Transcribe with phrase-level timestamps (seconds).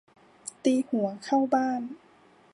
[0.63, 1.81] ตีหัวเข้าบ้าน